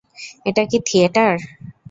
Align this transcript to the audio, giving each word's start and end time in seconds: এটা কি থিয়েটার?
এটা 0.45 0.63
কি 0.69 0.77
থিয়েটার? 0.87 1.31